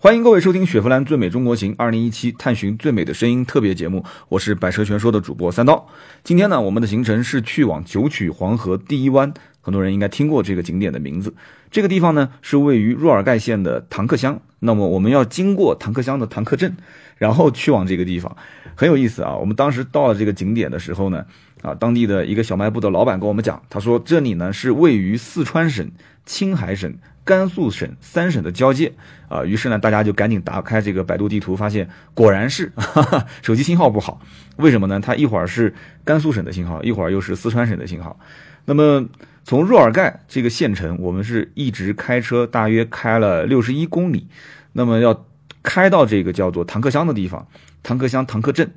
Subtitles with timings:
[0.00, 5.88] 欢迎各位收听雪佛兰最美中国行二零一七探寻最美的声音特别节目，我是百车全说的主播三刀。
[6.22, 11.34] 今天呢，我们的行程是去往九曲黄河第一湾，很多人应该听过这个景点的名字。
[11.72, 16.76] 这个地方呢是位于若尔盖县的唐克乡，那么我们要经过唐克乡的唐克镇，
[17.16, 18.36] 然后去往这个地方，
[18.76, 19.34] 很有意思啊。
[19.34, 21.26] 我们当时到了这个景点的时候呢，
[21.62, 25.90] 啊，当地的一个小卖部的老板跟我们讲，他说这里呢是位于四川省、
[26.24, 26.94] 青海省。
[27.24, 28.90] 甘肃省三省的交界
[29.28, 34.18] 啊，于是呢，大家就赶紧打开这个百度地图，发现果然是哈哈 手机信号不好。
[34.56, 34.98] 为什么呢？
[34.98, 35.74] 它一会儿是
[36.04, 38.18] 甘肃省的信号，一会儿又是四川省的信号。
[38.64, 39.06] 那么
[39.44, 44.26] 从若尔盖这个县城，我们是一直开车，大约开了六十一公里。
[44.72, 45.26] 那么要
[45.62, 47.46] 开到这个叫做唐克乡的地方，
[47.82, 48.70] 唐克乡唐克镇。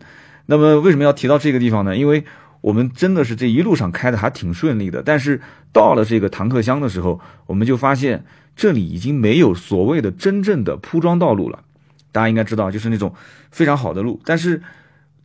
[0.47, 1.95] 那么为什么要提到这个地方呢？
[1.95, 2.25] 因为
[2.61, 5.41] 我们真的是这一路上开的还挺顺利的，但是
[5.73, 8.23] 到了这个唐克乡的时候，我们就发现。
[8.53, 11.63] 这里已经没有所谓的真正的铺装道路了，
[12.11, 13.15] 大家应该知道，就是那种
[13.49, 14.61] 非常好的路，但是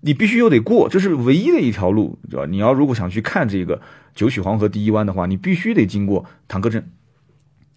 [0.03, 2.47] 你必须又得过，这是唯一的一条路，对吧？
[2.47, 3.83] 你要如果想去看这个
[4.15, 6.89] 九曲黄河第一湾的话，你必须得经过唐克镇。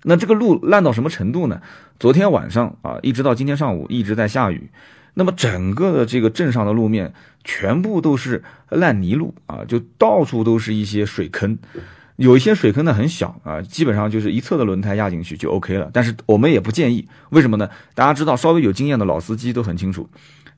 [0.04, 1.62] 那这个路烂到什么程度呢？
[2.00, 4.70] 昨天晚上啊，一直到今天上午一直在下雨，
[5.20, 11.58] 那么整个的这个镇上的路面全部都是烂泥路啊，就到处都是一些水坑。
[12.16, 15.90] 有一些水坑呢很小啊，基本上就是一侧的轮胎压进去就 OK 了。
[15.92, 17.70] 但是我们也不建议，为什么呢？
[17.94, 20.10] 大家知道，稍微有经验的老司机都很清楚，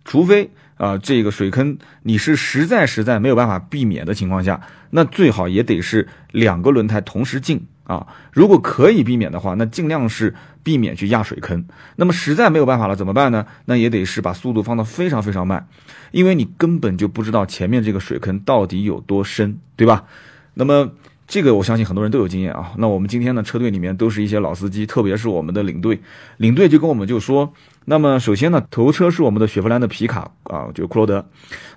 [0.06, 8.08] 除非啊这个水坑你是实在实在没有办法避免的情况下，那最好也得是两个轮胎同时进啊。
[8.32, 11.66] 如果可以避免的话，那尽量是避免去压水坑。
[11.98, 13.46] 那么实在没有办法了怎么办呢？
[13.66, 15.68] 那也得是把速度放到非常非常慢，
[16.12, 20.06] 因为你根本就不知道前面这个水坑到底有多深，对吧？
[20.54, 20.92] 那么。
[21.28, 22.74] 这个我相信很多人都有经验啊。
[22.76, 25.98] 那我们今天呢，车队里面都是一些老司机，特别是我们的领队，
[26.36, 27.54] 领队就跟我们就说，
[27.86, 31.26] 那么首先呢，头车是我们的雪佛兰的皮卡啊，就是库罗德。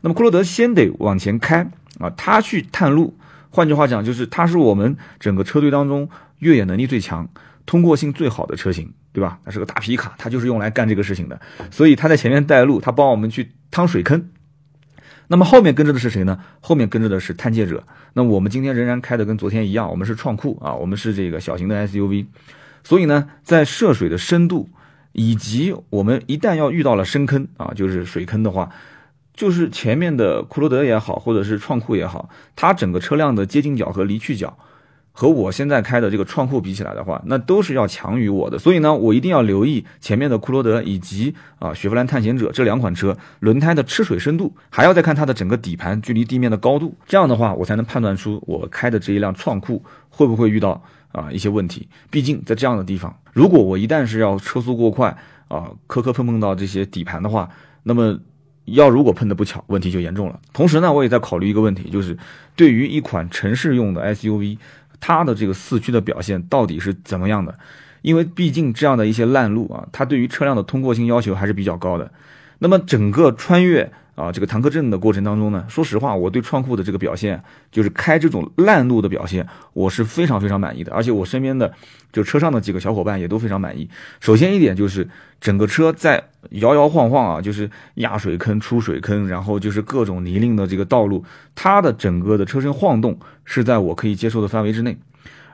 [0.00, 1.64] 那么库罗德先得往前开
[2.00, 3.16] 啊，他去探路。
[3.54, 6.08] 换句话讲，就是它是我们整个车队当中
[6.40, 7.28] 越野能力最强、
[7.64, 9.38] 通过性最好的车型，对吧？
[9.44, 11.40] 它是个大皮卡，它就是用来干这个事情的。
[11.70, 14.28] 所以它在前面带路，它帮我们去趟水坑。
[15.28, 16.36] 那么后面跟着的是谁呢？
[16.60, 17.84] 后面跟着的是探界者。
[18.14, 22.26] 那我们今天仍然开的跟昨天一样，我们是创酷啊，我们是这个小型的 SUV。
[22.82, 24.68] 所以呢，在涉水的深度
[25.12, 28.68] 以及我们一旦要遇到了深坑啊，就是水坑的话，
[29.34, 34.56] 就是前面的库罗德也好，或者是创酷也好，它整个车辆的接近角和离去角。
[35.16, 38.58] 和我现在开的这个创酷比起来的话，那都是要强于我的。
[38.58, 46.92] 所以呢，我一定要留意前面的库罗德以及啊雪佛兰探险者这两款车轮胎的吃水深度，还要再看它的整个底盘距离地面的高度。
[47.06, 51.88] 这样的话，我才能判断出我开的这一辆创酷会不会遇到啊一些问题。
[52.10, 55.16] 毕竟在这样的地方，如果我一旦是要车速过快
[55.46, 57.48] 啊，磕磕碰碰到这些底盘的话，
[57.84, 58.18] 那么
[58.66, 60.40] 要如果碰的不巧，问题就严重了。
[60.52, 62.16] 同时呢，我也在考虑一个问题，就是
[62.56, 64.58] 对于一款城市用的 SUV。
[65.00, 67.54] 它的这个四驱的表现到底是怎么样的？
[68.02, 72.10] 因为毕竟这样的一些烂路啊，它对于车辆的通过性要求还是比较高的。
[72.58, 73.92] 那么整个穿越。
[74.14, 77.42] 啊，这个坦克镇的过程当中呢，说实话，我对创酷的这个表现，
[77.72, 80.92] 就是开这种烂路的表现，我是非常非常满意的。
[80.92, 81.72] 而且我身边的
[82.12, 83.88] 就车上的几个小伙伴也都非常满意。
[84.20, 85.08] 首先一点就是
[85.40, 94.96] 整个车在摇摇晃晃啊，就是压水坑、出水坑，然后就是各种泥泞的这个道路，它的整个的车身晃动是在我可以接受的范围之内。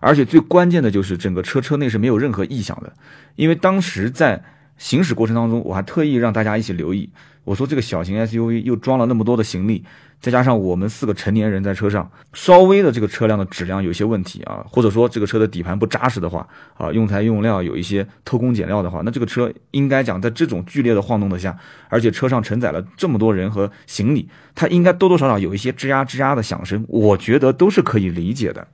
[0.00, 2.92] 而且最关键的就是整个车车内是没有任何异响的，
[3.36, 4.42] 因为当时在
[4.80, 7.10] 行驶过程当中，我还特意让大家一起留意。
[7.44, 9.84] 我说这个小型 SUV 又装了那么多的行李，
[10.22, 16.48] 再加上我们四个成年人在车上，稍微的这个车辆的质量有些问题啊，或者说这个车的底盘不扎实的话
[16.78, 21.54] 啊，用材用料有一些偷工减料的话，那这个车应该讲在这种剧烈的晃动的下，
[21.90, 28.66] 而且车上承载了这么多人和行李，它应该多多少少有一些吱呀吱呀的响声，我觉得都是可以理解的。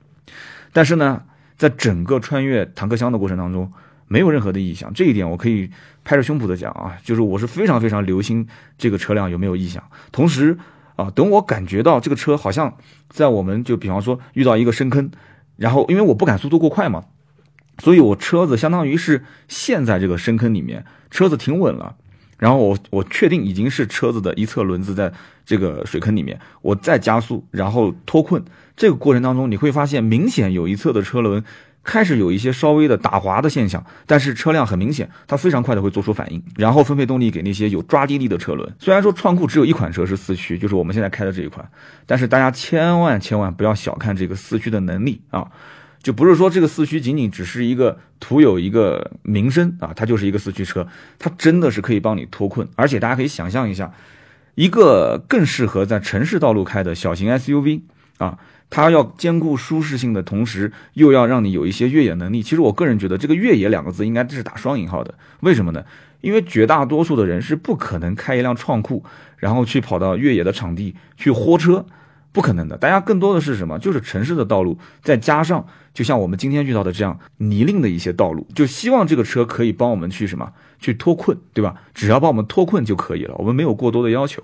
[0.71, 1.23] 但是呢，
[1.57, 3.69] 在整个穿越坦克箱的过程当中。
[4.07, 5.69] 没有任何的异响，这一点我可以
[6.03, 9.83] 拍着胸脯的讲啊，就是我是非常非常留心这个车辆有没有异响。
[10.11, 10.57] 同时
[10.95, 12.77] 啊，等我感觉到这个车好像
[13.09, 15.11] 在我们就比方说遇到一个深坑，
[15.57, 17.05] 然后因为我不敢速度过快嘛，
[17.79, 21.95] 所以我车子相当于是陷在这个深坑里面，车子停稳了，
[22.37, 25.11] 然后我我确定已经是车子的一侧轮子在
[25.45, 28.43] 这个水坑里面，我再加速，然后脱困，
[28.77, 31.43] 这个过程当中你会发现明显有一侧的车轮。
[31.87, 38.69] 开始有一些稍微的打滑的现象，但是车辆很明显，它非常快的会做出反应，然后分配动力给那些有抓地力的车轮。
[38.77, 41.65] 虽然说创酷只有一款车是四驱，就是我们现在开的这一款，
[42.05, 45.49] 但是大家千万千万不要小看这个四驱的能力啊！
[46.03, 50.85] 就不是说这个四驱仅仅只是一个图有一个名声啊，它就是一个四驱车，
[51.17, 53.93] 它真的是可以帮你脱困，而且大家可以想象一下，
[54.55, 57.79] 一个更适合在城市道路开的小型 SUV
[58.17, 58.37] 啊。
[58.69, 62.43] 它要兼顾舒适性的同时，又要让你有一些越野能力。
[62.43, 65.13] 其实我个人觉得，这个“越野”两个字应该是打双引号的。
[65.39, 65.85] 为什么呢？
[66.19, 69.03] 因为绝大多数的人是不可能开一辆创酷，
[69.37, 71.85] 然后去跑到越野的场地去豁车，
[72.31, 72.75] 不可能的。
[72.75, 73.79] 大家更多的是什么？
[73.79, 80.51] 就是城市的道路，再加上就像我们今天遇到的这样泥泞的一些道路，就希望这个车可以帮我们去什么？
[80.79, 81.75] 去脱困，对吧？
[81.93, 84.43] 只要帮我们脱困就可以了，我们没有过多的要求。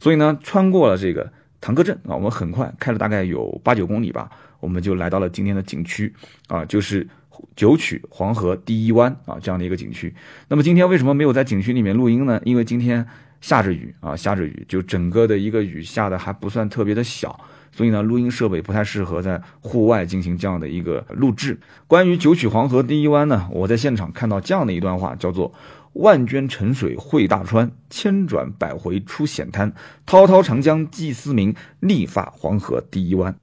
[0.00, 1.32] 所以呢，穿过了这个。
[1.60, 4.30] 唐克镇啊，我们很快开了大概有八九公里吧，
[4.60, 6.12] 我们就来到了今天的景区
[6.48, 7.06] 啊，就是
[7.54, 10.14] 九曲黄河第一湾啊这样的一个景区。
[10.48, 12.40] 那么今天为什么没有在景区里面录音呢？
[12.44, 13.06] 因为今天
[13.40, 17.38] 下着雨啊，下着雨，就整个的一个雨下的还不算特别的小，
[17.70, 21.58] 所以呢，录音设备不太适合在户外进行这样的一个录制。
[21.86, 25.52] 关于九曲黄河第一湾呢，我在现场看到这样的一段话，叫做。
[25.94, 29.72] 万涓沉水汇大川，千转百回出险滩。
[30.06, 33.34] 滔滔长江祭思明，力发黄河第一湾。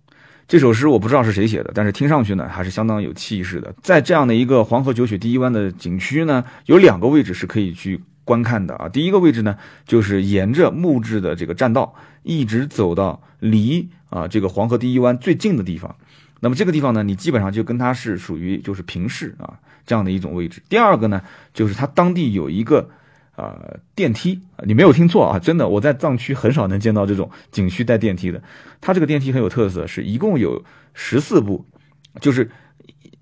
[0.47, 3.75] 这首诗我不知道是谁写的，但是听上去呢还是相当有气势的。
[3.81, 8.87] 在这样的一个黄河九曲第一湾的景区呢，有两个位置是可以去观看的啊。
[8.87, 15.93] 第一个位置呢，就是沿着木质的这个栈道，一直走到离啊这个黄河第一湾最近的地方。
[16.39, 20.61] 那么这个地方呢，你基本上就跟它是属于就是平视啊这样的一种位置。
[20.69, 21.21] 第二个呢，
[21.53, 22.87] 就是它当地有一个
[23.35, 28.41] 呃电梯，你没有听错啊，真的，我在藏区很少能见到这种景区带电梯的。
[28.79, 30.63] 它这个电梯很有特色，是一共有
[30.93, 31.65] 十四部，
[32.21, 32.47] 就是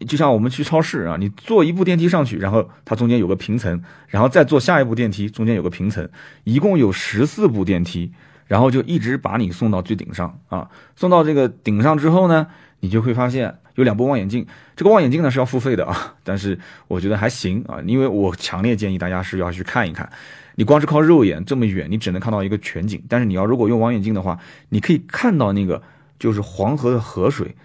[0.07, 6.09] 就像我们去超市啊，你坐一部电梯上去，然后它中间有个平层，然后再坐下一部电梯，中间有个平层，
[6.44, 8.12] 一共有十四部电梯，
[8.47, 12.47] 然后就一直把你送到最顶上啊，送到这个顶上之后呢。
[12.86, 14.46] 你就会发现有两部望远镜，
[14.76, 20.08] 这个望远镜呢是要付费的啊，但是我觉得还行啊，因为我强烈建议大家是要去看一看。
[20.54, 24.40] 你光是靠肉眼这么远，你只能看到一个全景，但是你要如果用望远镜的话，
[24.70, 25.82] 你可以看到那个
[26.20, 27.56] 就是黄河的河水，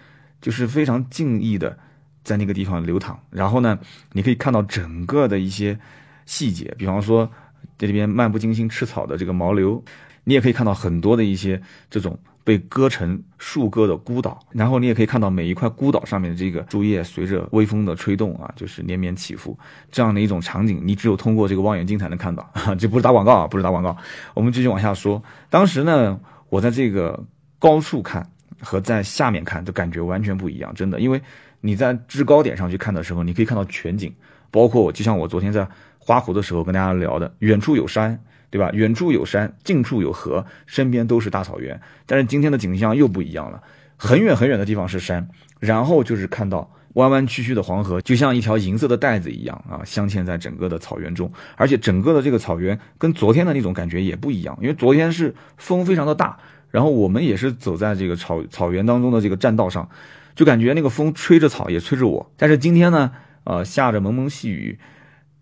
[0.41, 1.77] 就是非常静谧的
[2.23, 3.19] 在那个地方流淌。
[3.29, 3.77] 然后呢，
[4.13, 5.77] 你可以看到整个的一些
[6.25, 7.29] 细节，比方说
[7.77, 9.83] 在这边漫不经心吃草的这个牦牛，
[10.23, 12.17] 你也可以看到很多的一些这种。
[12.43, 19.55] 被割成树割的孤岛，然后你也可以看到每一块孤岛上面的这个树叶随着微风的吹动啊，就是连绵起伏，
[19.91, 22.51] 这样的一种场景，你只有通过这个望远镜才能看到。
[22.79, 23.95] 这不是打广告啊，不是打广告。
[24.33, 25.21] 我们继续往下说，
[25.51, 26.19] 当时呢，
[26.49, 27.23] 我在这个
[27.59, 28.27] 高处看
[28.59, 31.21] 和在下面看的感觉完全不一样，真的，因为
[31.59, 34.11] 你在制高点上去看的时候，你可以看到全景，
[34.49, 35.67] 包括我就像我昨天在
[35.99, 38.19] 花湖的时候跟大家聊的，远处有山。
[38.51, 38.69] 对吧？
[38.73, 41.81] 远处有山，近处有河，身边都是大草原。
[42.05, 43.63] 但是今天的景象又不一样了，
[43.97, 45.27] 很远很远的地方是山，
[45.59, 51.31] 然后就是看到弯弯曲曲的黄河，就像一条银色的带子一样啊，镶嵌在整个的草原中。
[51.55, 56.37] 而且整个的这个草原跟昨天的那种感觉也不一样，因为昨天是风非常的大，
[56.69, 59.89] 然后我们也是走在这个草草原当中的这个栈道上，
[60.35, 62.31] 就感觉那个风吹着草也吹着我。
[62.35, 63.11] 但是今天呢，
[63.45, 64.77] 呃，下着蒙蒙细雨，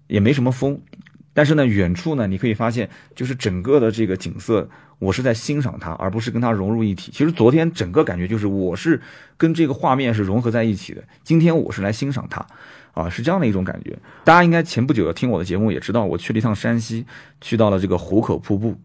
[0.05, 0.79] 也没什么风。
[1.39, 7.13] 但是呢，远处呢，你可以发现，就是整个的这个景色，我是在欣赏它，而不是跟它融入一体。
[7.13, 8.99] 其实昨天整个感觉就是，我是
[9.37, 11.01] 跟这个画面是融合在一起的。
[11.23, 12.45] 今天我是来欣赏它，
[12.91, 13.97] 啊，是这样的一种感觉。
[14.25, 17.05] 大家应该前不久听我的节目也知道，我去了一趟山西，
[17.39, 18.75] 去到了这个壶口瀑布。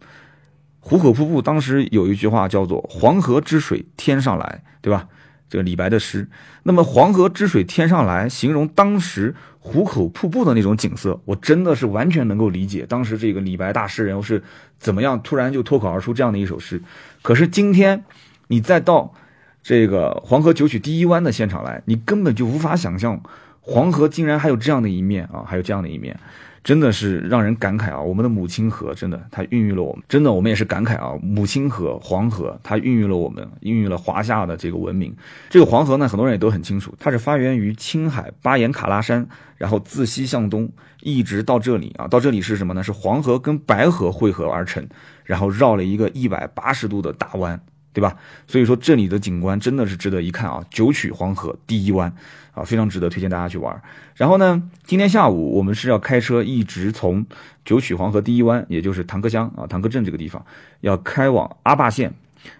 [0.78, 5.08] 壶口瀑布当时有一句话叫做“黄河之水天上来”，对吧？
[5.48, 6.26] 这个李白的诗，
[6.64, 14.42] 那么黄河之水天上来，形容当时壶口瀑布的那种景色，我真的是完全能够理解当时这个李白大诗人是
[14.78, 16.82] 怎么样突然就脱口而出这样的一首诗。
[17.22, 18.04] 可是今天
[18.48, 19.14] 你再到
[19.62, 23.22] 这个黄河九曲第一湾的现场来，你根本就无法想象
[23.60, 26.18] 黄河竟然还有这样的一面啊，还有这样的一面。
[26.64, 28.00] 真的是让人感慨啊！
[28.00, 30.02] 我们的母亲河真的，它孕育了我们。
[30.08, 31.12] 真的，我们也是感慨啊！
[31.22, 35.14] 母亲河黄河，它孕育了我们，孕育了华夏的这个文明。
[35.50, 39.28] 这个黄河呢，很多人也都很清楚，它是发源于青海巴颜喀拉山，
[39.58, 42.08] 然后自西向东，一直到这里啊。
[42.08, 42.82] 到这里是什么呢？
[42.82, 44.88] 是黄河跟白河汇合而成，
[45.24, 47.60] 然后绕了一个一百八十度的大弯。
[47.94, 48.14] 对吧？
[48.48, 50.62] 所以说这里的景观真的是值得一看啊！
[50.68, 52.12] 九曲黄河第一湾
[52.52, 53.80] 啊，非常值得推荐大家去玩。
[54.16, 57.24] 然后呢，今天下午我们是要开车一直从
[57.64, 60.44] 九曲黄河第一湾，也就是唐克乡啊、唐克镇这个地方，
[60.80, 62.12] 要开往阿坝县。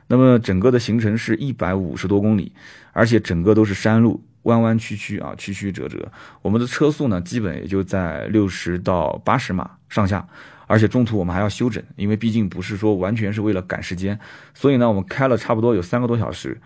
[0.07, 2.53] 那么整个的行程是一百五十多公里，
[2.93, 6.11] 而且整个都是山路，弯弯曲曲啊，曲曲折折。
[6.43, 10.27] 我们的车速呢，基本也就在六十到八十码上下。
[10.67, 14.19] 而且中途我们还要休整，因为毕竟不是说完全是为了赶时间，
[14.55, 16.61] 所以呢，我们开了差不多有三个多小时，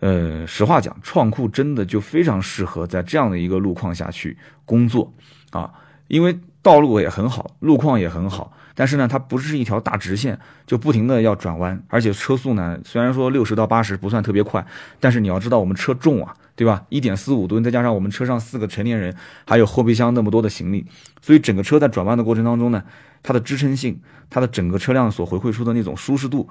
[0.00, 5.12] 呃，实话讲，创酷真的就非常适合在这样的一个路况下去工作
[5.50, 5.72] 啊，
[6.08, 14.64] 因为道路也很好，路况也很好，但是呢，它不是一条大直线，就不停的要转弯，而且车速呢，虽然说六十到八十不算特别快，
[14.98, 16.84] 但是你要知道我们车重啊，对吧？
[16.88, 19.14] 一点四五吨，再加上我们车上四个成年人，
[19.46, 20.86] 还有后备箱那么多的行李，
[21.20, 22.82] 所以整个车在转弯的过程当中呢，
[23.22, 26.48] 它的支撑性，它的整个车辆所回馈出的那种舒适度，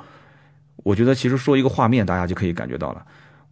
[0.77, 3.05] 我觉得其实说一个画面，大家就可以感觉到了。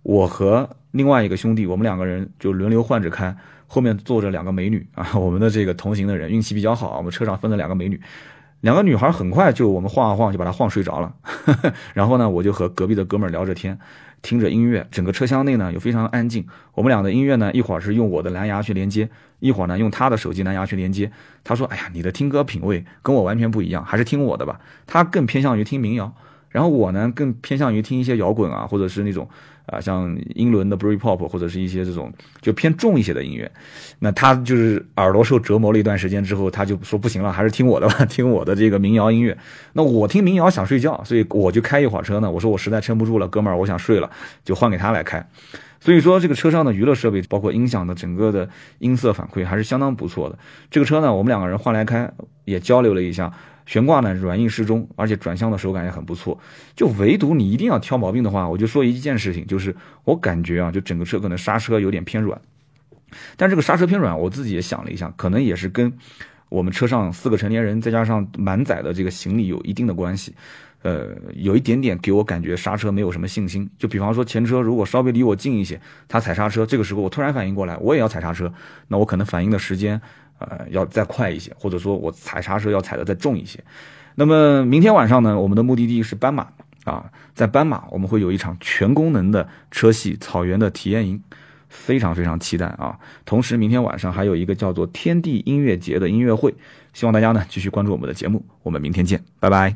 [0.04, 3.36] 我和另外一个兄弟，我们两个人就轮流换着开，
[3.68, 5.08] 后面坐着两个美女啊。
[5.14, 8.02] 我们的这个同行的人运气比较好，我们车上分了两个美女，
[8.62, 11.14] 两个女孩很快就我们晃啊晃就把她晃睡着了。
[11.94, 13.78] 然后呢，我就和隔壁的哥们聊着天，
[14.22, 16.46] 听着音乐，整个车厢内呢又非常安静。
[16.74, 19.10] 我们俩的音乐呢，一会儿是用我的蓝牙去连接，
[19.40, 21.12] 一会儿呢用他的手机蓝牙去连接。
[21.44, 26.14] 他说：“哎呀，你的听歌品味跟我完全不一样，还是听我的吧。”他更偏向于听民谣。
[26.50, 29.28] 然后我呢，更偏向于听一些摇滚啊，或者是那种
[29.66, 33.50] 啊，像英伦的 Britpop，或者是一些这种就偏重一些的音乐。
[34.00, 39.38] 那他就是耳朵受折磨了一段时间之后，他就说不行了，还是听我的吧， 听我的这个民谣音乐。
[39.74, 42.30] 那我听民谣想睡觉，所以我就开一会儿车呢。
[42.30, 44.10] 我说我实在撑不住了，哥们儿，我想睡了，
[44.44, 45.26] 就换给他来开。
[45.80, 48.48] 所以说这个车上的娱乐设备，包括音响的整个的
[48.80, 50.38] 音色反馈还是相当不错的。
[50.70, 52.12] 这个车呢，我们两个人换来开，
[52.46, 53.32] 也交流了一下。
[53.66, 56.40] 悬挂呢软硬适中，而且转向的手感也很不错。
[56.76, 62.40] 就唯独你一定要挑毛病的话，我就说一件事情，就是我感觉啊，就整个车可能刹车有点偏软。
[63.36, 65.92] 但这个刹车偏软，我自己也想了一下，可能也是跟
[66.50, 70.34] 我们车上四个成年人再加上满载的这个行李有一定的关系。
[70.84, 73.70] 呃，有一点点给我感觉刹车没有什么信心。
[73.78, 78.52] 就比方说前车如果稍微离我近一些，他踩刹车，这个时候我突然反应过来，我也要踩刹车，
[78.88, 80.02] 那我可能反应的时间。
[80.50, 83.60] 呃，要再快一些，或者说我踩刹车要踩的再重一些。
[84.16, 86.48] 那么明天晚上呢，我们的目的地是斑马
[86.84, 91.22] 啊，在斑马我们会有一场全功能的车系草原的体验营，
[91.70, 93.00] 非常非常期待啊。
[93.26, 96.54] 同时明天晚上还有一个叫做天地音乐节的音乐会，
[96.94, 99.76] 希望大家呢继续关注我们的节目，我们明天见，拜拜。